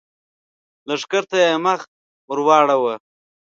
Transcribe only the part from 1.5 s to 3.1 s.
مخ ور واړاوه!